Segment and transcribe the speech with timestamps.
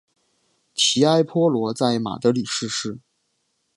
[0.73, 2.97] 提埃坡罗在马德里逝世。